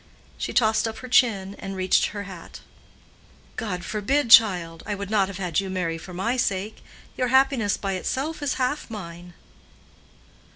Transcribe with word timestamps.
She 0.35 0.51
tossed 0.51 0.87
up 0.87 0.97
her 0.97 1.07
chin, 1.07 1.53
and 1.59 1.75
reached 1.75 2.07
her 2.07 2.23
hat. 2.23 2.61
"God 3.55 3.85
forbid, 3.85 4.31
child! 4.31 4.81
I 4.87 4.95
would 4.95 5.11
not 5.11 5.27
have 5.27 5.37
had 5.37 5.59
you 5.59 5.69
marry 5.69 5.99
for 5.99 6.11
my 6.11 6.37
sake. 6.37 6.83
Your 7.15 7.27
happiness 7.27 7.77
by 7.77 7.91
itself 7.93 8.41
is 8.41 8.55
half 8.55 8.89
mine." 8.89 9.35